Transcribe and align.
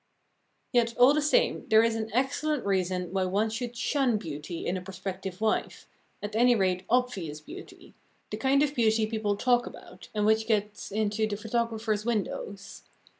Yet 0.73 0.97
all 0.97 1.13
the 1.13 1.21
same 1.21 1.67
there 1.69 1.83
is 1.83 1.93
an 1.93 2.09
excellent 2.11 2.65
reason 2.65 3.13
why 3.13 3.25
one 3.25 3.51
should 3.51 3.77
shun 3.77 4.17
beauty 4.17 4.65
in 4.65 4.75
a 4.75 4.81
prospective 4.81 5.39
wife, 5.39 5.87
at 6.23 6.35
anyrate 6.35 6.85
obvious 6.89 7.39
beauty 7.39 7.93
the 8.31 8.37
kind 8.37 8.63
of 8.63 8.73
beauty 8.73 9.05
people 9.05 9.37
talk 9.37 9.67
about, 9.67 10.09
and 10.15 10.25
which 10.25 10.47
gets 10.47 10.89
into 10.91 11.27
the 11.27 11.37
photographers' 11.37 12.03
windows. 12.03 12.81